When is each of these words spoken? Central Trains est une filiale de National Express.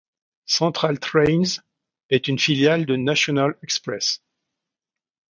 Central 0.47 0.97
Trains 0.99 1.61
est 2.09 2.27
une 2.27 2.39
filiale 2.39 2.87
de 2.87 2.95
National 2.95 3.53
Express. 3.61 4.19